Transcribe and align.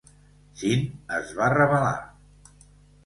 Sindh 0.61 1.13
es 1.19 1.35
va 1.41 1.51
rebel·lar. 1.57 1.95